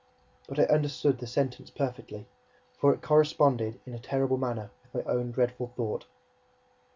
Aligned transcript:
But 0.49 0.57
I 0.59 0.63
understood 0.63 1.19
the 1.19 1.27
sentence 1.27 1.69
perfectly, 1.69 2.25
for 2.79 2.91
it 2.91 3.03
corresponded 3.03 3.79
in 3.85 3.93
a 3.93 3.99
terrible 3.99 4.37
manner 4.37 4.71
with 4.91 5.05
my 5.05 5.11
own 5.11 5.29
dreadful 5.29 5.73
thought. 5.75 6.05